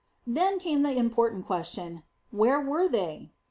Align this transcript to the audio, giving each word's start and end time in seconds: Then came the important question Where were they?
Then 0.25 0.57
came 0.57 0.81
the 0.81 0.97
important 0.97 1.45
question 1.45 2.01
Where 2.31 2.59
were 2.59 2.87
they? 2.87 3.33